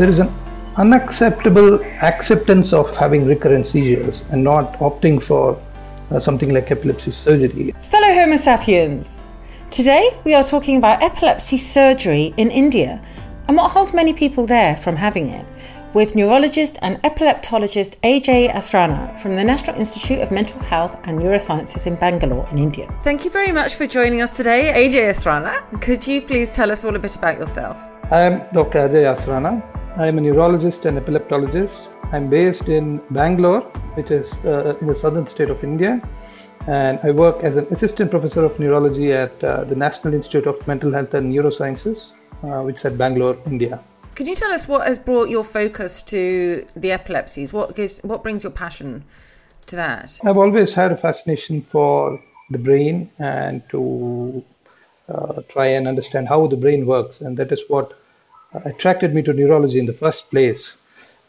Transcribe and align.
there 0.00 0.08
is 0.08 0.18
an 0.18 0.32
unacceptable 0.76 1.74
acceptance 2.00 2.72
of 2.72 2.96
having 2.96 3.26
recurrent 3.26 3.66
seizures 3.66 4.22
and 4.30 4.42
not 4.42 4.72
opting 4.78 5.22
for 5.22 5.60
uh, 6.10 6.18
something 6.18 6.54
like 6.54 6.70
epilepsy 6.70 7.10
surgery. 7.10 7.72
Fellow 7.82 8.10
Homo 8.14 8.36
sapiens, 8.36 9.20
today 9.70 10.08
we 10.24 10.32
are 10.32 10.42
talking 10.42 10.78
about 10.78 11.02
epilepsy 11.02 11.58
surgery 11.58 12.32
in 12.38 12.50
India 12.50 13.02
and 13.46 13.58
what 13.58 13.72
holds 13.72 13.92
many 13.92 14.14
people 14.14 14.46
there 14.46 14.74
from 14.74 14.96
having 14.96 15.28
it 15.28 15.44
with 15.92 16.14
neurologist 16.14 16.78
and 16.80 16.96
epileptologist 17.02 18.00
Ajay 18.00 18.50
Asranna 18.50 19.18
from 19.20 19.36
the 19.36 19.44
National 19.44 19.76
Institute 19.76 20.20
of 20.20 20.30
Mental 20.30 20.60
Health 20.60 20.96
and 21.04 21.18
Neurosciences 21.18 21.86
in 21.86 21.96
Bangalore 21.96 22.48
in 22.52 22.58
India. 22.58 22.88
Thank 23.04 23.26
you 23.26 23.30
very 23.30 23.52
much 23.52 23.74
for 23.74 23.86
joining 23.86 24.22
us 24.22 24.34
today, 24.34 24.72
Ajay 24.74 25.10
Asranna. 25.10 25.82
Could 25.82 26.06
you 26.06 26.22
please 26.22 26.54
tell 26.54 26.72
us 26.72 26.86
all 26.86 26.96
a 26.96 26.98
bit 26.98 27.16
about 27.16 27.38
yourself? 27.38 27.76
I 28.10 28.22
am 28.22 28.38
Dr. 28.54 28.88
Ajay 28.88 29.04
Asranna. 29.14 29.79
I 30.00 30.06
am 30.06 30.16
a 30.16 30.20
neurologist 30.22 30.86
and 30.86 30.96
epileptologist. 30.98 31.88
I'm 32.10 32.30
based 32.30 32.70
in 32.70 33.02
Bangalore, 33.10 33.60
which 33.96 34.10
is 34.10 34.32
uh, 34.46 34.74
in 34.80 34.86
the 34.86 34.94
southern 34.94 35.26
state 35.26 35.50
of 35.50 35.62
India. 35.62 36.00
And 36.66 36.98
I 37.02 37.10
work 37.10 37.44
as 37.44 37.56
an 37.56 37.66
assistant 37.70 38.10
professor 38.10 38.42
of 38.42 38.58
neurology 38.58 39.12
at 39.12 39.44
uh, 39.44 39.64
the 39.64 39.76
National 39.76 40.14
Institute 40.14 40.46
of 40.46 40.66
Mental 40.66 40.90
Health 40.90 41.12
and 41.12 41.30
Neurosciences, 41.30 42.14
uh, 42.42 42.62
which 42.62 42.76
is 42.76 42.86
at 42.86 42.96
Bangalore, 42.96 43.36
India. 43.44 43.78
Can 44.14 44.24
you 44.24 44.34
tell 44.34 44.50
us 44.52 44.66
what 44.66 44.88
has 44.88 44.98
brought 44.98 45.28
your 45.28 45.44
focus 45.44 46.00
to 46.04 46.64
the 46.74 46.92
epilepsies? 46.92 47.52
What 47.52 47.76
gives, 47.76 47.98
what 47.98 48.22
brings 48.22 48.42
your 48.42 48.52
passion 48.52 49.04
to 49.66 49.76
that? 49.76 50.18
I've 50.24 50.38
always 50.38 50.72
had 50.72 50.92
a 50.92 50.96
fascination 50.96 51.60
for 51.60 52.18
the 52.48 52.58
brain 52.58 53.10
and 53.18 53.62
to 53.68 54.42
uh, 55.10 55.42
try 55.50 55.66
and 55.66 55.86
understand 55.86 56.26
how 56.26 56.46
the 56.46 56.56
brain 56.56 56.86
works, 56.86 57.20
and 57.20 57.36
that 57.36 57.52
is 57.52 57.60
what 57.68 58.00
attracted 58.52 59.14
me 59.14 59.22
to 59.22 59.32
neurology 59.32 59.78
in 59.78 59.86
the 59.86 59.92
first 59.92 60.30
place. 60.30 60.74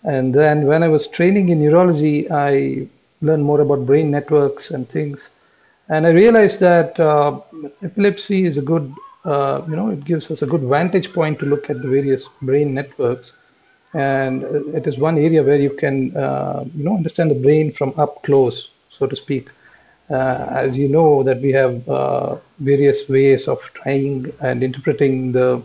And 0.04 0.34
then 0.34 0.66
when 0.66 0.82
I 0.84 0.88
was 0.88 1.08
training 1.08 1.50
in 1.50 1.62
neurology, 1.62 2.30
I 2.32 2.88
learned 3.22 3.44
more 3.44 3.62
about 3.62 3.86
brain 3.86 4.10
networks 4.10 4.72
and 4.72 4.88
things. 4.90 5.30
And 5.90 6.08
I 6.08 6.10
realized 6.10 6.60
that 6.62 7.00
uh, 7.00 7.40
epilepsy 7.84 8.46
is 8.46 8.58
a 8.58 8.62
good 8.62 8.92
uh, 9.24 9.64
you 9.70 9.76
know, 9.76 9.90
it 9.90 10.04
gives 10.04 10.32
us 10.32 10.42
a 10.42 10.48
good 10.48 10.62
vantage 10.62 11.14
point 11.14 11.40
to 11.40 11.46
look 11.46 11.70
at 11.70 11.82
the 11.82 11.88
various 11.88 12.28
brain 12.42 12.74
networks. 12.74 13.34
And 13.94 14.44
it 14.74 14.88
is 14.88 14.98
one 14.98 15.18
area 15.18 15.44
where 15.44 15.60
you 15.60 15.70
can, 15.70 16.16
uh, 16.16 16.66
you 16.76 16.84
know, 16.84 16.96
understand 16.96 17.32
the 17.32 17.36
brain 17.36 17.72
from 17.72 17.94
up 17.98 18.24
close, 18.24 18.72
so 18.90 19.06
to 19.06 19.16
speak. 19.16 19.50
Uh, 20.10 20.48
as 20.52 20.78
you 20.78 20.88
know, 20.88 21.24
that 21.24 21.42
we 21.42 21.52
have 21.52 21.88
uh, 21.88 22.38
various 22.60 23.08
ways 23.08 23.48
of 23.48 23.62
trying 23.74 24.32
and 24.42 24.64
interpreting 24.64 25.32
the 25.32 25.62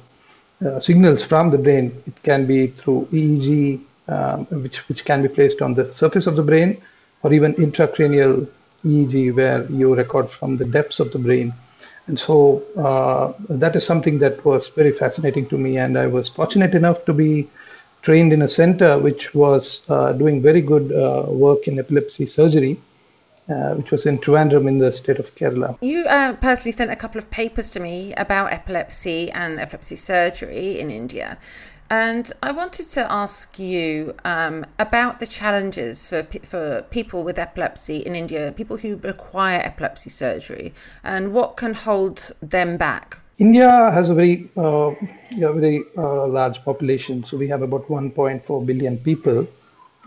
uh, 0.65 0.81
signals 0.81 1.25
from 1.25 1.51
the 1.51 1.59
brain. 1.59 1.93
It 2.07 2.23
can 2.23 2.47
be 2.47 2.69
through 2.69 3.09
EEG, 3.13 3.81
um, 4.09 4.47
which 4.63 4.89
which 4.89 5.05
can 5.05 5.23
be 5.23 5.29
placed 5.29 5.61
on 5.63 5.75
the 5.75 5.93
surface 5.95 6.27
of 6.27 6.37
the 6.37 6.43
brain, 6.43 6.81
or 7.23 7.33
even 7.33 7.55
intracranial 7.55 8.49
EEG, 8.85 9.35
where 9.35 9.65
you 9.71 9.95
record 9.95 10.31
from 10.31 10.57
the 10.57 10.65
depths 10.65 11.01
of 11.01 11.13
the 11.13 11.19
brain. 11.19 11.53
And 12.07 12.19
so 12.19 12.63
uh, 12.77 13.33
that 13.49 13.75
is 13.75 13.85
something 13.85 14.19
that 14.21 14.45
was 14.45 14.69
very 14.69 14.93
fascinating 14.93 15.47
to 15.49 15.59
me. 15.59 15.79
And 15.79 15.99
I 15.99 16.07
was 16.07 16.29
fortunate 16.29 16.75
enough 16.75 17.05
to 17.07 17.13
be 17.13 17.49
trained 18.03 18.33
in 18.33 18.43
a 18.43 18.49
center 18.49 18.99
which 18.99 19.35
was 19.35 19.81
uh, 19.89 20.13
doing 20.13 20.41
very 20.41 20.63
good 20.63 20.93
uh, 20.93 21.25
work 21.29 21.67
in 21.67 21.79
epilepsy 21.79 22.27
surgery. 22.27 22.79
Uh, 23.49 23.75
which 23.75 23.93
was 23.93 24.07
in 24.07 24.19
Trivandrum 24.19 24.67
in 24.67 24.79
the 24.79 24.93
state 24.93 25.21
of 25.21 25.33
Kerala. 25.37 25.79
You 25.81 26.05
uh, 26.07 26.33
personally 26.33 26.73
sent 26.73 26.91
a 26.91 26.97
couple 26.97 27.21
of 27.21 27.31
papers 27.31 27.71
to 27.71 27.79
me 27.79 28.13
about 28.15 28.53
epilepsy 28.53 29.31
and 29.31 29.61
epilepsy 29.61 29.95
surgery 29.95 30.81
in 30.81 30.91
India. 30.91 31.39
And 31.89 32.33
I 32.43 32.51
wanted 32.51 32.89
to 32.91 33.13
ask 33.13 33.57
you 33.61 34.17
um, 34.25 34.65
about 34.81 35.21
the 35.21 35.29
challenges 35.29 36.05
for 36.05 36.25
for 36.43 36.83
people 36.91 37.23
with 37.23 37.39
epilepsy 37.39 37.99
in 37.99 38.17
India, 38.17 38.53
people 38.57 38.79
who 38.79 38.97
require 38.97 39.61
epilepsy 39.61 40.11
surgery, 40.11 40.75
and 41.05 41.33
what 41.33 41.57
can 41.57 41.75
hold 41.75 42.33
them 42.43 42.77
back. 42.77 43.19
India 43.39 43.71
has 43.93 44.09
a 44.09 44.15
very 44.15 44.49
uh, 44.57 44.91
yeah, 45.31 45.53
very 45.53 45.85
uh, 45.97 46.27
large 46.27 46.65
population, 46.65 47.23
so 47.23 47.37
we 47.37 47.47
have 47.47 47.63
about 47.63 47.87
1.4 47.87 48.67
billion 48.67 48.99
people 48.99 49.47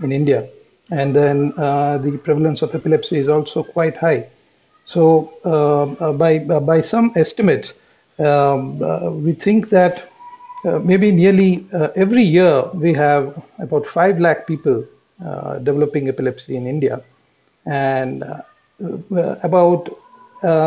in 0.04 0.12
India, 0.12 0.46
and 0.92 1.16
then 1.16 1.54
uh, 1.58 1.98
the 1.98 2.18
prevalence 2.18 2.62
of 2.62 2.74
epilepsy 2.74 3.18
is 3.18 3.28
also 3.28 3.64
quite 3.64 3.96
high. 3.98 4.28
So 4.86 5.34
uh, 5.46 5.84
uh, 6.04 6.14
by 6.14 6.40
by 6.40 6.82
some 6.82 7.12
estimates, 7.16 7.74
um, 8.18 8.82
uh, 8.82 9.12
we 9.12 9.34
think 9.34 9.70
that 9.70 10.10
uh, 10.66 10.80
maybe 10.80 11.12
nearly 11.12 11.66
uh, 11.74 11.90
every 11.96 12.24
year 12.24 12.64
we 12.74 12.94
have 12.94 13.42
about 13.60 13.86
5 13.88 14.20
lakh 14.20 14.46
people 14.46 14.84
uh, 15.24 15.60
developing 15.60 16.10
epilepsy 16.10 16.58
in 16.58 16.68
India. 16.68 17.02
And 17.66 18.24
about 19.44 19.90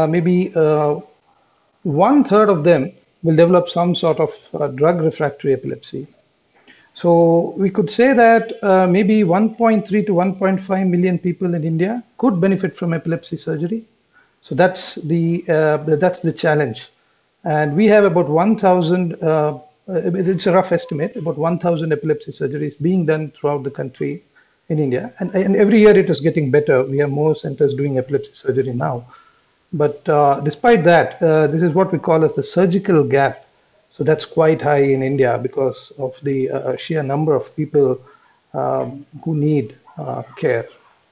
maybe 0.08 0.48
one 1.82 2.24
third 2.24 2.48
of 2.48 2.62
them 2.62 2.92
will 3.22 3.36
develop 3.36 3.68
some 3.68 3.94
sort 3.94 4.20
of 4.20 4.30
drug 4.76 5.00
refractory 5.00 5.52
epilepsy. 5.52 6.06
So 6.94 7.54
we 7.56 7.70
could 7.70 7.90
say 7.90 8.12
that 8.12 8.62
uh, 8.62 8.86
maybe 8.86 9.22
1.3 9.22 9.86
to 10.06 10.12
1.5 10.12 10.88
million 10.88 11.18
people 11.18 11.54
in 11.54 11.64
India 11.64 12.02
could 12.18 12.40
benefit 12.40 12.76
from 12.76 12.92
epilepsy 12.92 13.36
surgery. 13.36 13.84
So 14.42 14.54
that's 14.54 14.96
the 14.96 15.44
uh, 15.48 15.76
that's 15.76 16.20
the 16.20 16.32
challenge, 16.32 16.88
and 17.44 17.76
we 17.76 17.86
have 17.86 18.04
about 18.04 18.28
1,000 18.28 19.22
uh, 19.22 19.58
uh, 19.88 19.94
it's 19.94 20.46
a 20.46 20.52
rough 20.52 20.72
estimate, 20.72 21.16
about 21.16 21.36
1,000 21.36 21.92
epilepsy 21.92 22.30
surgeries 22.30 22.80
being 22.80 23.04
done 23.04 23.30
throughout 23.30 23.64
the 23.64 23.70
country 23.70 24.22
in 24.68 24.78
India. 24.78 25.12
And, 25.18 25.34
and 25.34 25.56
every 25.56 25.80
year 25.80 25.96
it 25.96 26.08
is 26.08 26.20
getting 26.20 26.50
better. 26.50 26.84
We 26.84 26.98
have 26.98 27.10
more 27.10 27.34
centers 27.34 27.74
doing 27.74 27.98
epilepsy 27.98 28.30
surgery 28.34 28.72
now. 28.72 29.04
But 29.72 30.08
uh, 30.08 30.40
despite 30.40 30.84
that, 30.84 31.20
uh, 31.22 31.46
this 31.48 31.62
is 31.62 31.72
what 31.72 31.92
we 31.92 31.98
call 31.98 32.24
as 32.24 32.34
the 32.34 32.44
surgical 32.44 33.02
gap. 33.04 33.44
So 34.02 34.06
that's 34.06 34.24
quite 34.24 34.60
high 34.60 34.82
in 34.82 35.00
India 35.00 35.38
because 35.40 35.92
of 35.96 36.12
the 36.24 36.50
uh, 36.50 36.76
sheer 36.76 37.04
number 37.04 37.36
of 37.36 37.54
people 37.54 38.00
um, 38.52 39.06
who 39.24 39.36
need 39.36 39.76
uh, 39.96 40.24
care. 40.36 40.66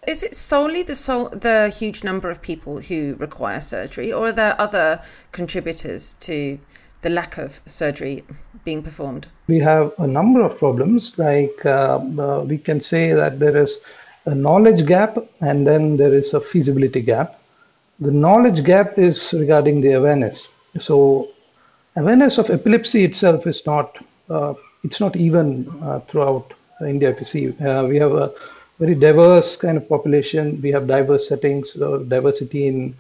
Is 0.09 0.25
it 0.25 0.35
solely 0.35 0.83
the 0.83 0.97
sol- 0.97 1.29
the 1.29 1.69
huge 1.69 2.03
number 2.03 2.29
of 2.31 2.43
people 2.43 2.81
who 2.81 3.15
require 3.21 3.61
surgery, 3.61 4.13
or 4.13 4.27
are 4.27 4.33
there 4.33 4.61
other 4.61 5.01
contributors 5.31 6.15
to 6.27 6.59
the 7.03 7.11
lack 7.11 7.39
of 7.39 7.61
surgery 7.65 8.25
being 8.65 8.83
performed? 8.83 9.29
We 9.47 9.61
have 9.61 9.93
a 9.99 10.09
number 10.09 10.41
of 10.43 10.59
problems. 10.59 11.17
Like 11.17 11.65
uh, 11.65 12.01
uh, 12.19 12.45
we 12.45 12.59
can 12.59 12.81
say 12.81 13.13
that 13.13 13.39
there 13.39 13.57
is 13.57 13.79
a 14.25 14.35
knowledge 14.35 14.85
gap 14.85 15.17
and 15.41 15.65
then 15.65 15.97
there 15.97 16.13
is 16.13 16.35
a 16.35 16.41
feasibility 16.41 17.03
gap. 17.03 17.39
The 18.01 18.11
knowledge 18.11 18.65
gap 18.65 18.99
is 18.99 19.33
regarding 19.33 19.81
the 19.81 19.93
awareness. 19.93 20.49
So 20.81 21.29
awareness 21.97 22.39
of 22.39 22.51
epilepsy 22.51 23.05
itself 23.05 23.47
is 23.47 23.65
not 23.67 23.99
uh, 24.29 24.55
it's 24.85 25.01
not 25.01 25.17
even 25.17 25.69
uh, 25.83 26.01
throughout 26.01 26.53
India. 26.81 27.11
If 27.11 27.21
you 27.21 27.27
see, 27.27 27.65
uh, 27.65 27.85
we 27.87 27.97
have 27.97 28.13
a 28.13 28.33
very 28.79 28.95
diverse 28.95 29.57
kind 29.57 29.77
of 29.77 29.89
population. 29.89 30.61
We 30.63 30.71
have 30.71 30.87
diverse 30.87 31.29
settings, 31.29 31.73
diversity 31.73 32.67
in 32.67 32.95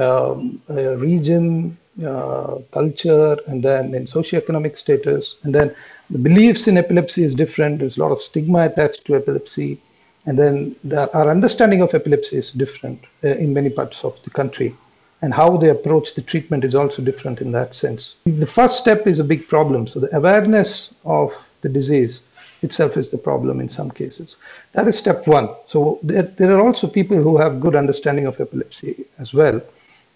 um, 0.00 0.62
region, 0.68 1.76
uh, 2.04 2.58
culture, 2.72 3.36
and 3.46 3.62
then 3.62 3.94
in 3.94 4.06
socioeconomic 4.06 4.78
status, 4.78 5.36
and 5.42 5.54
then 5.54 5.74
the 6.08 6.18
beliefs 6.18 6.66
in 6.66 6.78
epilepsy 6.78 7.24
is 7.24 7.34
different. 7.34 7.80
There's 7.80 7.98
a 7.98 8.00
lot 8.00 8.12
of 8.12 8.22
stigma 8.22 8.66
attached 8.66 9.04
to 9.06 9.16
epilepsy, 9.16 9.78
and 10.24 10.38
then 10.38 10.74
the, 10.84 11.12
our 11.12 11.30
understanding 11.30 11.82
of 11.82 11.94
epilepsy 11.94 12.36
is 12.36 12.52
different 12.52 13.04
uh, 13.22 13.28
in 13.28 13.52
many 13.52 13.68
parts 13.68 14.04
of 14.04 14.22
the 14.24 14.30
country, 14.30 14.74
and 15.22 15.32
how 15.32 15.56
they 15.56 15.70
approach 15.70 16.14
the 16.14 16.22
treatment 16.22 16.64
is 16.64 16.74
also 16.74 17.00
different 17.00 17.40
in 17.40 17.52
that 17.52 17.74
sense. 17.74 18.16
The 18.24 18.46
first 18.46 18.78
step 18.78 19.06
is 19.06 19.18
a 19.18 19.24
big 19.24 19.48
problem. 19.48 19.86
So 19.86 20.00
the 20.00 20.14
awareness 20.16 20.92
of 21.04 21.32
the 21.62 21.68
disease 21.68 22.22
itself 22.62 22.96
is 22.96 23.08
the 23.08 23.18
problem 23.18 23.60
in 23.60 23.68
some 23.68 23.90
cases. 23.90 24.36
That 24.72 24.88
is 24.88 24.98
step 24.98 25.26
one. 25.26 25.48
So 25.68 25.98
there, 26.02 26.22
there 26.22 26.52
are 26.54 26.60
also 26.60 26.86
people 26.86 27.16
who 27.16 27.36
have 27.38 27.60
good 27.60 27.74
understanding 27.74 28.26
of 28.26 28.40
epilepsy 28.40 29.04
as 29.18 29.32
well 29.32 29.60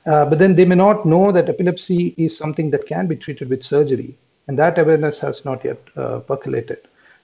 uh, 0.07 0.25
but 0.25 0.39
then 0.39 0.55
they 0.55 0.65
may 0.65 0.77
not 0.77 1.05
know 1.05 1.33
that 1.33 1.49
epilepsy 1.49 2.15
is 2.17 2.37
something 2.37 2.71
that 2.71 2.87
can 2.87 3.07
be 3.07 3.17
treated 3.17 3.51
with 3.51 3.65
surgery, 3.65 4.15
and 4.47 4.57
that 4.59 4.79
awareness 4.79 5.19
has 5.19 5.45
not 5.45 5.65
yet 5.65 5.79
uh, 5.97 6.21
percolated. 6.21 6.79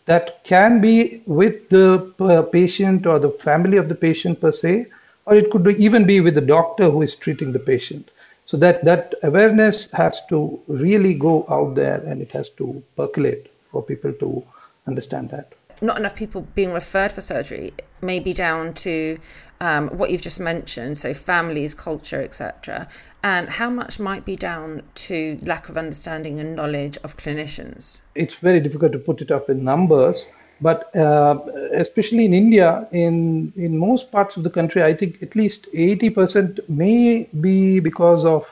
That 0.06 0.43
can 0.43 0.81
be 0.81 1.23
with 1.26 1.69
the 1.69 2.12
uh, 2.19 2.43
patient 2.43 3.06
or 3.06 3.20
the 3.20 3.31
family 3.31 3.76
of 3.76 3.88
the 3.88 3.94
patient 3.94 4.40
per 4.40 4.50
se, 4.50 4.87
or 5.26 5.34
it 5.34 5.50
could 5.50 5.66
even 5.69 6.04
be 6.04 6.20
with 6.20 6.34
the 6.34 6.40
doctor 6.40 6.90
who 6.90 7.02
is 7.02 7.14
treating 7.14 7.52
the 7.52 7.58
patient. 7.58 8.10
So 8.46 8.56
that 8.58 8.84
that 8.84 9.14
awareness 9.22 9.90
has 9.92 10.20
to 10.28 10.60
really 10.66 11.14
go 11.14 11.46
out 11.48 11.74
there, 11.74 11.98
and 12.06 12.20
it 12.20 12.32
has 12.32 12.48
to 12.60 12.82
percolate 12.96 13.50
for 13.70 13.82
people 13.82 14.12
to 14.14 14.44
understand 14.86 15.30
that. 15.30 15.52
not 15.82 15.98
enough 15.98 16.14
people 16.14 16.46
being 16.54 16.72
referred 16.72 17.12
for 17.12 17.20
surgery 17.20 17.72
may 18.00 18.19
be 18.20 18.32
down 18.32 18.72
to 18.72 19.19
um, 19.60 19.88
what 19.98 20.10
you've 20.10 20.22
just 20.22 20.40
mentioned, 20.40 20.98
so 20.98 21.12
families, 21.12 21.74
culture, 21.74 22.22
etc., 22.22 22.88
and 23.22 23.48
how 23.48 23.70
much 23.70 24.00
might 24.00 24.24
be 24.24 24.34
down 24.34 24.82
to 24.94 25.38
lack 25.42 25.69
of 25.69 25.76
understanding 25.76 26.40
and 26.40 26.56
knowledge 26.56 26.98
of 27.04 27.16
clinicians? 27.16 28.00
It's 28.14 28.34
very 28.34 28.60
difficult 28.60 28.92
to 28.92 28.98
put 28.98 29.20
it 29.20 29.30
up 29.30 29.48
in 29.50 29.62
numbers, 29.62 30.26
but 30.62 30.94
uh, 30.97 31.38
especially 31.75 32.25
in 32.25 32.35
India, 32.35 32.88
in 32.93 33.53
in 33.56 33.76
most 33.79 34.11
parts 34.12 34.37
of 34.37 34.43
the 34.44 34.50
country, 34.59 34.82
I 34.82 34.94
think 34.94 35.23
at 35.23 35.37
least 35.37 35.69
80% 35.75 36.61
may 36.69 37.29
be 37.41 37.81
because 37.81 38.25
of 38.25 38.47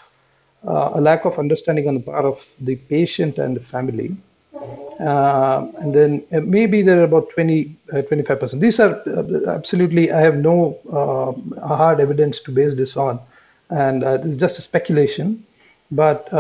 uh, 0.67 0.91
a 0.95 1.01
lack 1.01 1.25
of 1.25 1.39
understanding 1.39 1.89
on 1.89 1.95
the 1.95 2.01
part 2.13 2.25
of 2.25 2.45
the 2.61 2.77
patient 2.95 3.39
and 3.39 3.57
the 3.57 3.61
family. 3.75 4.17
Uh, 5.01 5.67
and 5.79 5.95
then 5.95 6.23
uh, 6.33 6.41
maybe 6.41 6.83
there 6.83 7.01
are 7.01 7.05
about 7.05 7.31
20, 7.31 7.75
uh, 7.93 8.03
25%. 8.03 8.61
These 8.61 8.81
are 8.81 9.01
uh, 9.07 9.51
absolutely, 9.51 10.13
I 10.13 10.21
have 10.21 10.37
no 10.37 10.79
uh, 10.93 11.67
hard 11.67 12.01
evidence 12.01 12.41
to 12.43 12.53
base 12.53 12.75
this 12.77 12.97
on. 12.97 13.19
And 13.71 14.05
uh, 14.05 14.19
is 14.25 14.37
just 14.37 14.59
a 14.59 14.63
speculation. 14.63 15.45
But 15.93 16.33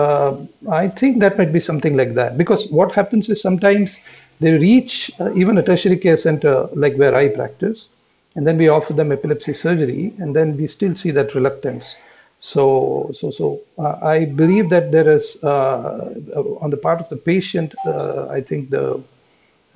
I 0.70 0.88
think 0.88 1.20
that 1.20 1.38
might 1.38 1.52
be 1.52 1.60
something 1.60 1.96
like 1.96 2.14
that. 2.14 2.36
Because 2.38 2.68
what 2.70 2.92
happens 2.92 3.28
is 3.28 3.40
sometimes 3.40 3.96
they 4.40 4.52
reach 4.52 5.10
even 5.34 5.58
a 5.58 5.62
tertiary 5.62 5.98
care 5.98 6.16
center 6.16 6.68
like 6.74 6.96
where 6.96 7.14
I 7.14 7.28
practice, 7.28 7.88
and 8.34 8.46
then 8.46 8.56
we 8.56 8.68
offer 8.68 8.92
them 8.92 9.12
epilepsy 9.12 9.52
surgery, 9.52 10.12
and 10.18 10.34
then 10.34 10.56
we 10.56 10.66
still 10.66 10.94
see 10.94 11.10
that 11.12 11.34
reluctance. 11.34 11.96
So, 12.40 13.10
so, 13.12 13.30
so 13.30 13.60
uh, 13.78 13.98
I 14.02 14.24
believe 14.24 14.70
that 14.70 14.92
there 14.92 15.08
is, 15.10 15.36
uh, 15.42 16.14
on 16.60 16.70
the 16.70 16.78
part 16.78 17.00
of 17.00 17.08
the 17.10 17.16
patient, 17.16 17.74
uh, 17.86 18.28
I 18.28 18.40
think 18.40 18.70
the 18.70 19.02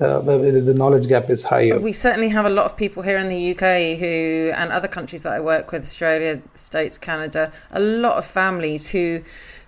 uh, 0.00 0.18
the 0.20 0.74
knowledge 0.74 1.06
gap 1.06 1.30
is 1.30 1.44
higher. 1.44 1.78
We 1.78 1.92
certainly 1.92 2.28
have 2.30 2.46
a 2.46 2.50
lot 2.50 2.64
of 2.64 2.76
people 2.76 3.04
here 3.04 3.16
in 3.16 3.28
the 3.28 3.52
UK 3.52 3.96
who, 3.96 4.50
and 4.56 4.72
other 4.72 4.88
countries 4.88 5.22
that 5.22 5.32
I 5.32 5.40
work 5.40 5.70
with, 5.70 5.82
Australia, 5.82 6.42
States, 6.56 6.98
Canada, 6.98 7.52
a 7.70 7.78
lot 7.78 8.16
of 8.16 8.24
families 8.24 8.88
who 8.88 9.22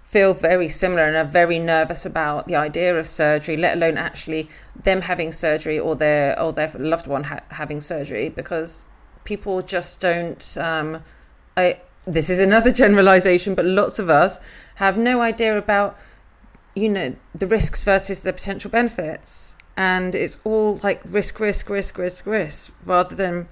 feel 0.07 0.33
very 0.33 0.69
similar 0.69 1.03
and 1.03 1.17
are 1.17 1.25
very 1.25 1.59
nervous 1.59 2.07
about 2.07 2.47
the 2.47 2.55
idea 2.55 2.97
of 2.97 3.07
surgery, 3.07 3.57
let 3.57 3.77
alone 3.77 3.99
actually 3.99 4.49
them 4.75 5.03
having 5.03 5.33
surgery 5.33 5.79
or 5.79 5.97
their 5.97 6.41
or 6.41 6.53
their 6.53 6.71
loved 6.79 7.09
one 7.09 7.25
ha- 7.25 7.41
having 7.51 7.81
surgery, 7.81 8.29
because 8.29 8.87
people 9.25 9.61
just 9.63 10.01
don't. 10.01 10.57
Um, 10.59 11.03
I 11.57 11.81
this 12.05 12.31
is 12.31 12.39
another 12.39 12.71
generalization, 12.85 13.57
but 13.57 13.65
lots 13.65 13.99
of 13.99 14.09
us 14.09 14.39
have 14.77 14.97
no 14.97 15.21
idea 15.21 15.59
about, 15.59 15.99
you 16.77 16.89
know, 16.89 17.17
the 17.35 17.49
risks 17.49 17.83
versus 17.83 18.21
the 18.21 18.33
potential 18.33 18.71
benefits. 18.71 19.57
And 19.77 20.15
it's 20.15 20.39
all 20.45 20.79
like 20.85 21.03
risk, 21.05 21.41
risk, 21.41 21.69
risk, 21.69 21.99
risk, 21.99 22.27
risk, 22.27 22.73
rather 22.85 23.15
than. 23.17 23.49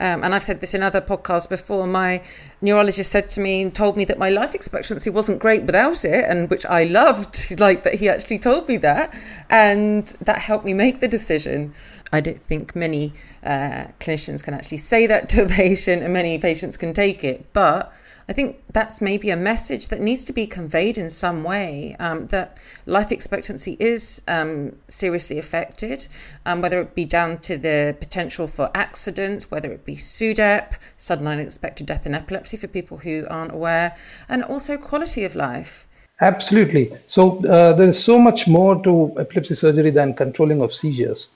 Um, 0.00 0.24
and 0.24 0.34
I've 0.34 0.42
said 0.42 0.62
this 0.62 0.74
in 0.74 0.82
other 0.82 1.02
podcasts 1.02 1.48
before. 1.48 1.86
My 1.86 2.22
neurologist 2.62 3.12
said 3.12 3.28
to 3.30 3.40
me 3.40 3.60
and 3.60 3.74
told 3.74 3.98
me 3.98 4.06
that 4.06 4.18
my 4.18 4.30
life 4.30 4.54
expectancy 4.54 5.10
wasn't 5.10 5.40
great 5.40 5.64
without 5.64 6.06
it, 6.06 6.24
and 6.26 6.48
which 6.48 6.64
I 6.64 6.84
loved, 6.84 7.60
like 7.60 7.82
that 7.84 7.94
he 7.94 8.08
actually 8.08 8.38
told 8.38 8.66
me 8.66 8.78
that. 8.78 9.14
And 9.50 10.06
that 10.22 10.38
helped 10.38 10.64
me 10.64 10.72
make 10.72 11.00
the 11.00 11.08
decision. 11.08 11.74
I 12.12 12.20
don't 12.20 12.42
think 12.46 12.74
many 12.74 13.12
uh, 13.44 13.88
clinicians 14.00 14.42
can 14.42 14.54
actually 14.54 14.78
say 14.78 15.06
that 15.06 15.28
to 15.30 15.44
a 15.44 15.48
patient, 15.62 16.02
and 16.02 16.14
many 16.14 16.38
patients 16.38 16.78
can 16.78 16.94
take 16.94 17.22
it. 17.22 17.52
But 17.52 17.92
I 18.30 18.32
think 18.32 18.62
that's 18.72 19.00
maybe 19.00 19.30
a 19.30 19.36
message 19.36 19.88
that 19.88 20.00
needs 20.00 20.24
to 20.26 20.32
be 20.32 20.46
conveyed 20.46 20.96
in 20.96 21.10
some 21.10 21.42
way 21.42 21.96
um, 21.98 22.26
that 22.26 22.58
life 22.86 23.10
expectancy 23.10 23.76
is 23.80 24.22
um, 24.28 24.76
seriously 24.86 25.36
affected, 25.36 26.06
um, 26.46 26.60
whether 26.62 26.80
it 26.80 26.94
be 26.94 27.04
down 27.04 27.38
to 27.38 27.56
the 27.56 27.96
potential 27.98 28.46
for 28.46 28.70
accidents, 28.72 29.50
whether 29.50 29.72
it 29.72 29.84
be 29.84 29.96
SUDEP, 29.96 30.74
sudden 30.96 31.26
unexpected 31.26 31.86
death 31.86 32.06
in 32.06 32.14
epilepsy 32.14 32.56
for 32.56 32.68
people 32.68 32.98
who 32.98 33.26
aren't 33.28 33.52
aware, 33.52 33.96
and 34.28 34.44
also 34.44 34.78
quality 34.78 35.24
of 35.24 35.34
life. 35.34 35.88
Absolutely. 36.20 36.92
So 37.08 37.44
uh, 37.46 37.72
there 37.72 37.88
is 37.88 38.00
so 38.00 38.16
much 38.16 38.46
more 38.46 38.80
to 38.84 39.12
epilepsy 39.18 39.56
surgery 39.56 39.90
than 39.90 40.14
controlling 40.14 40.62
of 40.62 40.72
seizures. 40.72 41.26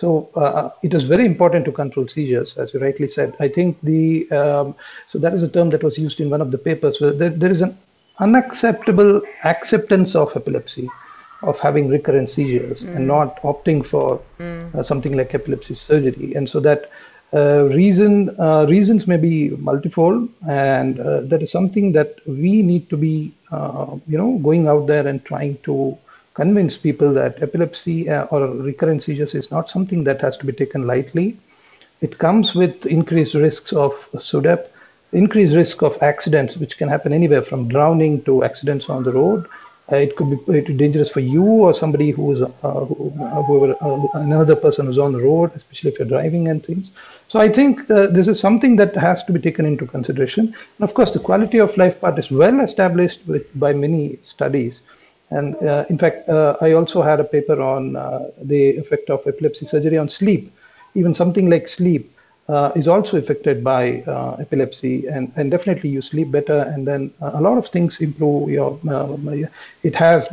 So 0.00 0.30
uh, 0.34 0.70
it 0.82 0.94
is 0.94 1.04
very 1.04 1.26
important 1.26 1.66
to 1.66 1.72
control 1.72 2.08
seizures, 2.08 2.56
as 2.56 2.72
you 2.72 2.80
rightly 2.80 3.06
said. 3.06 3.36
I 3.38 3.48
think 3.48 3.78
the 3.82 4.30
um, 4.40 4.74
so 5.08 5.18
that 5.18 5.34
is 5.34 5.42
a 5.42 5.48
term 5.56 5.68
that 5.74 5.82
was 5.82 5.98
used 5.98 6.20
in 6.20 6.30
one 6.30 6.40
of 6.40 6.50
the 6.50 6.56
papers. 6.68 7.00
Where 7.02 7.12
there, 7.12 7.28
there 7.28 7.50
is 7.50 7.60
an 7.60 7.76
unacceptable 8.18 9.20
acceptance 9.44 10.14
of 10.14 10.34
epilepsy, 10.34 10.88
of 11.42 11.60
having 11.60 11.88
recurrent 11.88 12.30
seizures, 12.30 12.82
mm. 12.82 12.96
and 12.96 13.06
not 13.06 13.42
opting 13.42 13.84
for 13.84 14.22
mm. 14.38 14.74
uh, 14.74 14.82
something 14.82 15.18
like 15.18 15.34
epilepsy 15.34 15.74
surgery. 15.74 16.32
And 16.34 16.48
so 16.48 16.60
that 16.60 16.90
uh, 17.34 17.68
reason 17.80 18.34
uh, 18.40 18.64
reasons 18.70 19.06
may 19.06 19.18
be 19.18 19.50
multifold, 19.70 20.30
and 20.48 20.98
uh, 20.98 21.20
that 21.32 21.42
is 21.42 21.52
something 21.52 21.92
that 21.92 22.26
we 22.26 22.62
need 22.62 22.88
to 22.88 22.96
be, 22.96 23.34
uh, 23.52 23.96
you 24.08 24.16
know, 24.16 24.38
going 24.38 24.66
out 24.66 24.86
there 24.86 25.06
and 25.06 25.22
trying 25.26 25.58
to 25.68 25.98
convince 26.40 26.74
people 26.88 27.10
that 27.20 27.42
epilepsy 27.46 27.98
uh, 28.08 28.24
or 28.32 28.40
recurrent 28.70 29.02
seizures 29.04 29.34
is 29.40 29.50
not 29.50 29.68
something 29.74 30.04
that 30.08 30.20
has 30.26 30.36
to 30.38 30.46
be 30.50 30.54
taken 30.62 30.86
lightly. 30.92 31.28
It 32.06 32.12
comes 32.24 32.54
with 32.60 32.86
increased 32.86 33.34
risks 33.46 33.72
of 33.84 33.92
SUDEP, 34.28 34.60
increased 35.12 35.54
risk 35.54 35.82
of 35.88 36.02
accidents, 36.02 36.56
which 36.56 36.78
can 36.78 36.88
happen 36.88 37.12
anywhere 37.12 37.42
from 37.42 37.68
drowning 37.68 38.22
to 38.28 38.42
accidents 38.48 38.88
on 38.88 39.02
the 39.04 39.12
road. 39.12 39.44
Uh, 39.92 39.96
it 39.96 40.16
could 40.16 40.28
be 40.46 40.60
dangerous 40.84 41.10
for 41.10 41.20
you 41.20 41.44
or 41.66 41.74
somebody 41.74 42.10
who 42.16 42.26
is 42.34 42.42
uh, 42.42 42.84
who, 42.88 43.10
whoever 43.46 43.70
uh, 43.86 44.20
another 44.26 44.56
person 44.64 44.86
who's 44.86 45.02
on 45.06 45.12
the 45.12 45.22
road, 45.30 45.50
especially 45.60 45.90
if 45.90 45.98
you're 45.98 46.12
driving 46.16 46.44
and 46.48 46.64
things. 46.64 46.90
So 47.32 47.38
I 47.46 47.48
think 47.48 47.90
uh, 47.90 48.06
this 48.06 48.28
is 48.28 48.38
something 48.46 48.76
that 48.76 48.94
has 49.08 49.24
to 49.24 49.32
be 49.36 49.40
taken 49.48 49.66
into 49.72 49.86
consideration. 49.96 50.44
And 50.46 50.88
of 50.88 50.94
course, 50.94 51.12
the 51.16 51.24
quality 51.28 51.58
of 51.58 51.76
life 51.76 52.00
part 52.00 52.18
is 52.22 52.30
well 52.30 52.60
established 52.60 53.20
with, 53.26 53.44
by 53.64 53.72
many 53.86 54.04
studies. 54.34 54.82
And 55.30 55.54
uh, 55.62 55.84
in 55.88 55.98
fact, 55.98 56.28
uh, 56.28 56.56
I 56.60 56.72
also 56.72 57.02
had 57.02 57.20
a 57.20 57.24
paper 57.24 57.60
on 57.62 57.96
uh, 57.96 58.30
the 58.42 58.76
effect 58.76 59.10
of 59.10 59.26
epilepsy 59.26 59.66
surgery 59.66 59.96
on 59.98 60.08
sleep. 60.08 60.52
Even 60.94 61.14
something 61.14 61.48
like 61.48 61.68
sleep 61.68 62.10
uh, 62.48 62.72
is 62.74 62.88
also 62.88 63.16
affected 63.16 63.62
by 63.62 64.02
uh, 64.08 64.36
epilepsy, 64.40 65.06
and, 65.06 65.32
and 65.36 65.52
definitely 65.52 65.88
you 65.90 66.02
sleep 66.02 66.32
better, 66.32 66.62
and 66.62 66.86
then 66.86 67.12
a 67.20 67.40
lot 67.40 67.56
of 67.58 67.68
things 67.68 68.00
improve 68.00 68.50
your. 68.50 68.78
it 69.84 69.94
has 69.94 70.26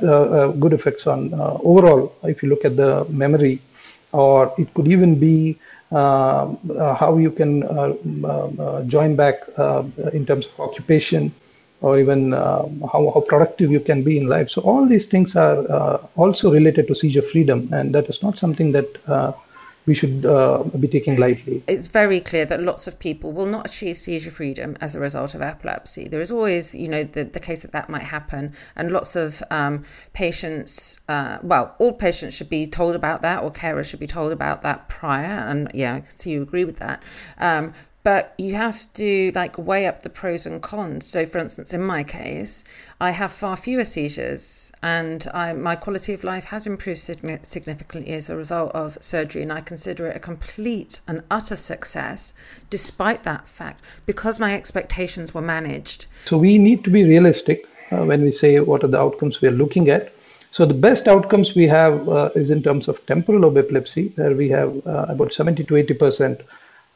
good 0.59 0.73
effects 0.73 1.05
on 1.05 1.31
overall. 1.63 2.11
If 2.23 2.41
you 2.41 2.49
look 2.49 2.65
at 2.65 2.75
the 2.75 3.05
memory, 3.09 3.59
or 4.13 4.51
it 4.57 4.73
could 4.73 4.87
even 4.87 5.19
be 5.19 5.59
uh, 5.91 6.53
uh, 6.75 6.95
how 6.95 7.17
you 7.17 7.31
can 7.31 7.63
uh, 7.63 8.83
join 8.87 9.15
back 9.15 9.41
in 10.13 10.25
terms 10.25 10.47
of 10.47 10.59
occupation 10.59 11.31
or 11.81 11.99
even 11.99 12.33
uh, 12.33 12.63
how, 12.91 13.11
how 13.13 13.23
productive 13.27 13.71
you 13.71 13.79
can 13.79 14.03
be 14.03 14.17
in 14.17 14.27
life. 14.27 14.49
So 14.49 14.61
all 14.61 14.85
these 14.85 15.05
things 15.05 15.35
are 15.35 15.57
uh, 15.69 16.07
also 16.15 16.51
related 16.51 16.87
to 16.87 16.95
seizure 16.95 17.21
freedom, 17.21 17.69
and 17.71 17.93
that 17.93 18.09
is 18.09 18.23
not 18.23 18.37
something 18.37 18.71
that 18.71 18.87
uh, 19.07 19.33
we 19.85 19.95
should 19.95 20.25
uh, 20.25 20.63
be 20.79 20.87
taking 20.87 21.15
lightly. 21.17 21.63
It's 21.67 21.87
very 21.87 22.19
clear 22.19 22.45
that 22.45 22.61
lots 22.61 22.87
of 22.87 22.99
people 22.99 23.31
will 23.31 23.45
not 23.45 23.65
achieve 23.65 23.97
seizure 23.97 24.31
freedom 24.31 24.75
as 24.81 24.95
a 24.95 24.99
result 24.99 25.33
of 25.33 25.41
epilepsy. 25.41 26.09
There 26.09 26.19
is 26.19 26.29
always, 26.29 26.75
you 26.75 26.89
know, 26.89 27.03
the, 27.03 27.23
the 27.23 27.39
case 27.39 27.61
that 27.61 27.71
that 27.71 27.89
might 27.89 28.03
happen, 28.03 28.53
and 28.75 28.91
lots 28.91 29.15
of 29.15 29.41
um, 29.49 29.85
patients, 30.13 30.99
uh, 31.07 31.37
well, 31.41 31.75
all 31.79 31.93
patients 31.93 32.33
should 32.33 32.49
be 32.49 32.67
told 32.67 32.95
about 32.95 33.21
that, 33.21 33.43
or 33.43 33.51
carers 33.51 33.85
should 33.89 34.01
be 34.01 34.07
told 34.07 34.33
about 34.33 34.61
that 34.63 34.89
prior. 34.89 35.25
And 35.47 35.71
yeah, 35.73 35.95
I 35.95 36.01
see 36.01 36.31
you 36.31 36.41
agree 36.41 36.65
with 36.65 36.77
that. 36.77 37.01
Um, 37.37 37.73
but 38.07 38.33
you 38.37 38.55
have 38.55 38.87
to 38.93 39.33
like 39.35 39.57
weigh 39.57 39.85
up 39.85 40.01
the 40.01 40.09
pros 40.09 40.45
and 40.45 40.61
cons. 40.61 41.05
So, 41.05 41.25
for 41.25 41.39
instance, 41.39 41.73
in 41.73 41.83
my 41.83 42.05
case, 42.05 42.63
I 43.01 43.11
have 43.11 43.33
far 43.33 43.57
fewer 43.57 43.83
seizures, 43.83 44.71
and 44.81 45.27
I, 45.33 45.51
my 45.51 45.75
quality 45.75 46.13
of 46.13 46.23
life 46.23 46.45
has 46.45 46.65
improved 46.65 47.01
significantly 47.01 48.13
as 48.13 48.29
a 48.29 48.37
result 48.37 48.71
of 48.71 48.97
surgery, 49.01 49.41
and 49.41 49.51
I 49.51 49.59
consider 49.59 50.07
it 50.07 50.15
a 50.15 50.21
complete 50.21 51.01
and 51.05 51.21
utter 51.29 51.57
success, 51.57 52.33
despite 52.69 53.23
that 53.23 53.45
fact, 53.45 53.83
because 54.05 54.39
my 54.39 54.55
expectations 54.55 55.33
were 55.33 55.41
managed. 55.41 56.05
So, 56.23 56.37
we 56.37 56.57
need 56.57 56.85
to 56.85 56.89
be 56.89 57.03
realistic 57.03 57.65
uh, 57.91 58.05
when 58.05 58.21
we 58.21 58.31
say 58.31 58.57
what 58.61 58.85
are 58.85 58.93
the 58.95 59.01
outcomes 59.01 59.41
we 59.41 59.49
are 59.49 59.59
looking 59.63 59.89
at. 59.89 60.13
So 60.51 60.65
the 60.65 60.73
best 60.73 61.09
outcomes 61.09 61.55
we 61.55 61.67
have 61.67 62.07
uh, 62.07 62.29
is 62.35 62.51
in 62.51 62.63
terms 62.63 62.87
of 62.87 63.05
temporal 63.05 63.41
lobe 63.41 63.57
epilepsy, 63.57 64.13
where 64.15 64.33
we 64.33 64.47
have 64.47 64.71
uh, 64.87 65.07
about 65.09 65.33
70 65.33 65.65
to 65.65 65.75
80 65.75 65.93
percent 65.95 66.41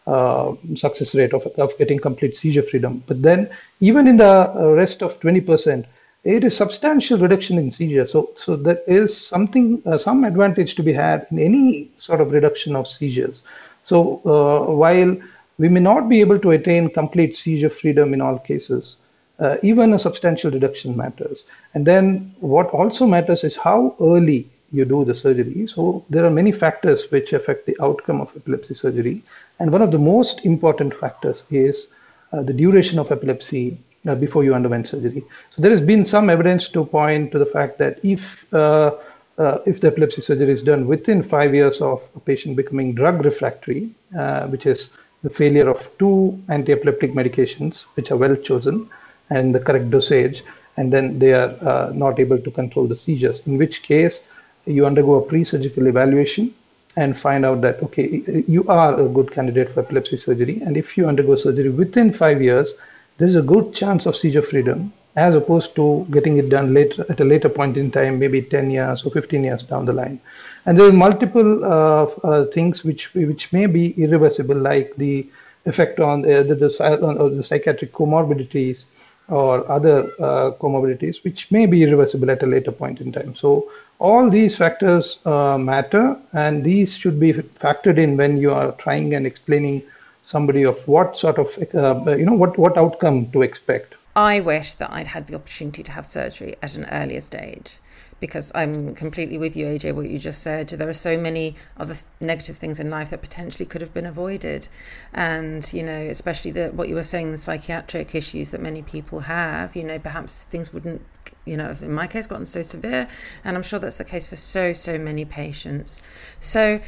uh, 0.08 0.56
success 0.76 1.14
rate 1.16 1.34
of, 1.34 1.46
of 1.58 1.78
getting 1.78 2.00
complete 2.00 2.36
seizure 2.36 2.64
freedom. 2.64 3.04
But 3.08 3.22
then, 3.22 3.50
even 3.80 4.08
in 4.08 4.18
the 4.18 4.52
uh, 4.56 4.72
rest 4.72 5.02
of 5.02 5.20
20%, 5.20 5.86
it 6.24 6.44
is 6.44 6.56
substantial 6.56 7.18
reduction 7.18 7.58
in 7.58 7.72
seizure. 7.72 8.06
So, 8.08 8.30
so 8.36 8.56
there 8.56 8.80
is 8.88 9.16
something, 9.16 9.82
uh, 9.86 9.98
some 9.98 10.24
advantage 10.24 10.76
to 10.76 10.84
be 10.84 10.94
had 10.94 11.28
in 11.32 11.40
any 11.40 11.90
sort 11.98 12.22
of 12.22 12.32
reduction 12.32 12.76
of 12.76 12.88
seizures. 12.88 13.42
So, 13.86 14.22
uh, 14.26 14.72
while 14.72 15.18
we 15.58 15.70
may 15.70 15.80
not 15.80 16.10
be 16.10 16.22
able 16.22 16.40
to 16.40 16.52
attain 16.52 16.90
complete 16.90 17.36
seizure 17.36 17.70
freedom 17.70 18.14
in 18.14 18.22
all 18.22 18.40
cases, 18.40 18.98
uh, 19.40 19.58
even 19.64 19.94
a 19.94 20.00
substantial 20.00 20.52
reduction 20.52 20.96
matters. 20.96 21.44
And 21.74 21.86
then, 21.86 22.34
what 22.40 22.68
also 22.68 23.08
matters 23.08 23.44
is 23.44 23.56
how 23.56 23.96
early 24.00 24.48
you 24.72 24.86
do 24.86 25.04
the 25.04 25.16
surgery. 25.16 25.68
So 25.68 26.06
there 26.10 26.26
are 26.26 26.32
many 26.32 26.52
factors 26.52 27.10
which 27.12 27.34
affect 27.34 27.66
the 27.66 27.78
outcome 27.82 28.22
of 28.22 28.32
epilepsy 28.36 28.74
surgery. 28.74 29.22
And 29.62 29.72
one 29.72 29.84
of 29.84 29.92
the 29.92 30.00
most 30.00 30.44
important 30.44 30.92
factors 30.96 31.44
is 31.52 31.86
uh, 32.34 32.42
the 32.42 32.52
duration 32.52 32.98
of 32.98 33.12
epilepsy 33.12 33.78
uh, 34.08 34.16
before 34.16 34.44
you 34.44 34.56
underwent 34.56 34.88
surgery. 34.88 35.24
So 35.52 35.62
there 35.62 35.70
has 35.70 35.82
been 35.82 36.04
some 36.04 36.32
evidence 36.32 36.68
to 36.70 36.84
point 36.84 37.32
to 37.34 37.38
the 37.38 37.46
fact 37.46 37.78
that 37.78 38.00
if 38.04 38.24
uh, 38.54 38.92
uh 39.38 39.60
if 39.72 39.80
the 39.82 39.88
epilepsy 39.92 40.22
surgery 40.22 40.52
is 40.52 40.64
done 40.64 40.88
within 40.94 41.22
five 41.22 41.54
years 41.54 41.80
of 41.80 42.02
a 42.16 42.20
patient 42.20 42.56
becoming 42.62 42.96
drug 42.96 43.24
refractory, 43.24 43.84
uh, 44.18 44.48
which 44.48 44.66
is 44.66 44.80
the 45.22 45.30
failure 45.30 45.70
of 45.70 45.80
two 46.00 46.16
anti-epileptic 46.50 47.12
medications 47.12 47.84
which 47.96 48.10
are 48.12 48.18
well 48.18 48.36
chosen 48.36 48.90
and 49.30 49.54
the 49.54 49.60
correct 49.60 49.92
dosage, 49.92 50.42
and 50.78 50.92
then 50.92 51.20
they 51.20 51.34
are 51.34 51.52
uh, 51.72 51.92
not 51.94 52.20
able 52.20 52.40
to 52.40 52.50
control 52.50 52.88
the 52.88 53.00
seizures. 53.04 53.46
In 53.46 53.60
which 53.60 53.84
case, 53.84 54.22
you 54.66 54.88
undergo 54.88 55.14
a 55.16 55.22
pre-surgical 55.22 55.86
evaluation 55.86 56.52
and 56.96 57.18
find 57.18 57.46
out 57.46 57.62
that 57.62 57.82
okay, 57.84 58.24
you 58.48 58.68
are 58.68 59.00
a 59.00 59.08
good 59.08 59.32
candidate 59.32 59.70
for 59.70 59.82
epilepsy 59.82 60.18
surgery, 60.18 60.62
and 60.62 60.78
if 60.78 60.98
you 60.98 61.08
undergo 61.08 61.36
surgery 61.36 61.70
within 61.70 62.12
five 62.12 62.42
years, 62.42 62.74
there 63.18 63.28
is 63.28 63.36
a 63.36 63.42
good 63.42 63.74
chance 63.74 64.06
of 64.06 64.16
seizure 64.16 64.42
freedom 64.42 64.92
as 65.16 65.36
opposed 65.36 65.76
to 65.76 66.08
getting 66.12 66.38
it 66.38 66.50
done 66.50 66.74
later 66.74 67.06
at 67.10 67.20
a 67.20 67.24
later 67.24 67.50
point 67.50 67.76
in 67.78 67.92
time, 67.92 68.18
maybe 68.18 68.42
10 68.42 68.72
years 68.72 69.04
or 69.04 69.12
15 69.12 69.44
years 69.44 69.64
down 69.64 69.86
the 69.86 69.94
line. 69.94 70.20
And 70.66 70.78
there 70.78 70.88
are 70.88 70.94
multiple 70.94 71.66
uh, 71.66 72.04
uh, 72.24 72.46
things 72.46 72.84
which 72.84 73.14
which 73.14 73.52
may 73.52 73.66
be 73.66 73.92
irreversible, 74.02 74.56
like 74.56 74.96
the 74.96 75.28
effect 75.66 76.00
on 76.00 76.22
the, 76.22 76.44
the, 76.44 76.56
the, 76.56 77.30
the 77.36 77.44
psychiatric 77.44 77.92
comorbidities 77.92 78.86
or 79.32 79.70
other 79.72 80.12
uh, 80.20 80.52
comorbidities, 80.60 81.24
which 81.24 81.50
may 81.52 81.66
be 81.66 81.84
irreversible 81.84 82.30
at 82.30 82.44
a 82.44 82.46
later 82.46 82.72
point 82.72 83.00
in 83.02 83.12
time. 83.12 83.34
So 83.34 83.72
all 84.00 84.30
these 84.30 84.58
factors 84.58 85.20
uh, 85.26 85.58
matter, 85.58 86.18
and 86.34 86.64
these 86.64 86.96
should 86.96 87.20
be 87.20 87.34
factored 87.34 87.98
in 87.98 88.18
when 88.18 88.38
you 88.38 88.52
are 88.52 88.72
trying 88.74 89.16
and 89.16 89.26
explaining 89.26 89.84
somebody 90.24 90.64
of 90.64 90.88
what 90.88 91.18
sort 91.18 91.38
of 91.38 91.48
uh, 91.74 92.16
you 92.16 92.26
know 92.26 92.34
what 92.34 92.58
what 92.58 92.78
outcome 92.78 93.32
to 93.32 93.42
expect. 93.42 93.96
I 94.16 94.42
wish 94.42 94.74
that 94.76 94.92
I'd 94.92 95.08
had 95.08 95.28
the 95.28 95.36
opportunity 95.36 95.84
to 95.84 95.92
have 95.94 96.06
surgery 96.06 96.56
at 96.62 96.76
an 96.76 96.86
earlier 96.92 97.22
stage 97.22 97.80
because 98.22 98.52
I'm 98.54 98.94
completely 98.94 99.38
with 99.40 99.58
you, 99.58 99.66
AJ, 99.66 99.96
what 99.96 100.10
you 100.10 100.20
just 100.20 100.44
said. 100.44 100.70
There 100.70 100.88
are 100.88 100.94
so 100.94 101.18
many 101.18 101.56
other 101.76 101.96
th- 101.96 102.06
negative 102.22 102.56
things 102.56 102.80
in 102.80 102.90
life 102.90 103.10
that 103.10 103.22
potentially 103.22 103.66
could 103.66 103.82
have 103.82 103.94
been 103.94 104.06
avoided. 104.06 104.70
And, 105.12 105.68
you 105.74 105.84
know, 105.84 106.00
especially 106.00 106.52
the, 106.52 106.70
what 106.70 106.88
you 106.88 106.96
were 106.96 107.04
saying, 107.04 107.32
the 107.32 107.40
psychiatric 107.40 108.14
issues 108.14 108.52
that 108.52 108.62
many 108.62 108.84
people 108.84 109.22
have, 109.22 109.76
you 109.76 109.84
know, 109.84 109.98
perhaps 109.98 110.44
things 110.44 110.72
wouldn't, 110.72 111.02
you 111.46 111.58
know, 111.58 111.76
in 111.82 111.92
my 111.92 112.06
case, 112.06 112.28
gotten 112.28 112.46
so 112.46 112.62
severe. 112.62 113.08
And 113.44 113.58
I'm 113.58 113.64
sure 113.64 113.80
that's 113.80 113.98
the 113.98 114.06
case 114.06 114.28
for 114.28 114.36
so, 114.36 114.72
so 114.72 115.00
many 115.00 115.26
patients. 115.26 116.00
So, 116.40 116.80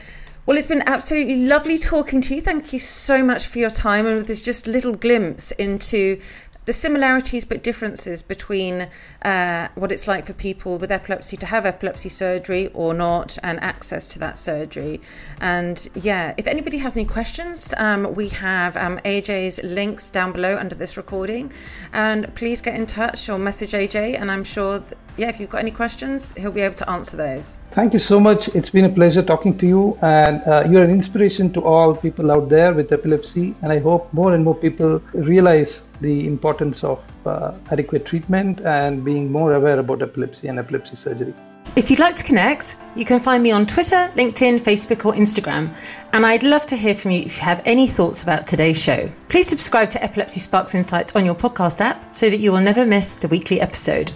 well, 0.45 0.55
it's 0.55 0.67
been 0.67 0.83
absolutely 0.85 1.47
lovely 1.47 1.79
talking 1.79 2.21
to 2.21 2.35
you. 2.35 2.41
Thank 2.41 2.73
you 2.73 2.79
so 2.79 3.23
much 3.23 3.47
for 3.47 3.57
your 3.57 3.71
time 3.71 4.05
and 4.05 4.27
this 4.27 4.43
just 4.43 4.67
little 4.67 4.93
glimpse 4.93 5.51
into 5.53 6.21
the 6.65 6.73
similarities 6.73 7.45
but 7.45 7.63
differences 7.63 8.21
between 8.21 8.87
uh, 9.23 9.67
what 9.75 9.91
it's 9.91 10.07
like 10.07 10.25
for 10.25 10.33
people 10.33 10.77
with 10.77 10.91
epilepsy 10.91 11.37
to 11.37 11.45
have 11.45 11.65
epilepsy 11.65 12.09
surgery 12.09 12.69
or 12.73 12.93
not 12.93 13.37
and 13.43 13.59
access 13.61 14.07
to 14.07 14.19
that 14.19 14.37
surgery. 14.37 15.01
And 15.41 15.87
yeah, 15.95 16.33
if 16.37 16.47
anybody 16.47 16.77
has 16.77 16.95
any 16.95 17.05
questions, 17.05 17.73
um, 17.77 18.15
we 18.15 18.29
have 18.29 18.77
um, 18.77 18.97
AJ's 18.99 19.61
links 19.63 20.09
down 20.09 20.31
below 20.31 20.57
under 20.57 20.75
this 20.75 20.97
recording. 20.97 21.51
And 21.91 22.33
please 22.35 22.61
get 22.61 22.75
in 22.75 22.85
touch 22.85 23.29
or 23.29 23.37
message 23.37 23.71
AJ, 23.71 24.19
and 24.19 24.31
I'm 24.31 24.43
sure. 24.43 24.83
Yeah, 25.15 25.29
if 25.29 25.39
you've 25.39 25.51
got 25.51 25.61
any 25.61 25.69
questions, 25.69 26.33
he'll 26.33 26.51
be 26.51 26.61
able 26.61 26.73
to 26.73 26.89
answer 26.89 27.15
those. 27.15 27.59
Thank 27.69 27.93
you 27.93 27.99
so 27.99 28.19
much. 28.19 28.47
It's 28.55 28.71
been 28.71 28.85
a 28.85 28.89
pleasure 28.89 29.21
talking 29.21 29.55
to 29.59 29.67
you, 29.67 29.95
and 30.01 30.41
uh, 30.47 30.65
you're 30.67 30.81
an 30.81 30.89
inspiration 30.89 31.53
to 31.53 31.61
all 31.61 31.93
people 31.93 32.31
out 32.31 32.49
there 32.49 32.73
with 32.73 32.91
epilepsy. 32.91 33.53
And 33.61 33.71
I 33.71 33.77
hope 33.77 34.11
more 34.11 34.33
and 34.33 34.43
more 34.43 34.55
people 34.55 34.99
realize 35.13 35.83
the 36.03 36.27
importance 36.27 36.83
of 36.83 37.01
uh, 37.25 37.57
adequate 37.71 38.05
treatment 38.05 38.61
and 38.61 39.03
being 39.03 39.31
more 39.31 39.55
aware 39.55 39.79
about 39.79 40.03
epilepsy 40.03 40.47
and 40.47 40.59
epilepsy 40.59 40.95
surgery. 40.95 41.33
If 41.75 41.89
you'd 41.89 41.99
like 41.99 42.15
to 42.17 42.23
connect, 42.23 42.75
you 42.95 43.03
can 43.03 43.19
find 43.19 43.41
me 43.41 43.51
on 43.51 43.65
Twitter, 43.65 44.11
LinkedIn, 44.15 44.59
Facebook, 44.59 45.05
or 45.05 45.13
Instagram. 45.13 45.75
And 46.13 46.23
I'd 46.23 46.43
love 46.43 46.67
to 46.67 46.75
hear 46.75 46.93
from 46.93 47.11
you 47.11 47.21
if 47.21 47.37
you 47.37 47.43
have 47.43 47.63
any 47.65 47.87
thoughts 47.87 48.21
about 48.21 48.45
today's 48.45 48.79
show. 48.79 49.09
Please 49.29 49.47
subscribe 49.47 49.89
to 49.89 50.03
Epilepsy 50.03 50.39
Sparks 50.39 50.75
Insights 50.75 51.15
on 51.15 51.25
your 51.25 51.35
podcast 51.35 51.81
app 51.81 52.13
so 52.13 52.29
that 52.29 52.39
you 52.39 52.51
will 52.51 52.61
never 52.61 52.85
miss 52.85 53.15
the 53.15 53.27
weekly 53.27 53.59
episode. 53.59 54.11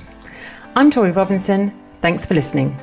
I'm 0.76 0.92
Torie 0.92 1.12
Robinson. 1.12 1.74
Thanks 2.02 2.28
for 2.28 2.36
listening. 2.36 2.78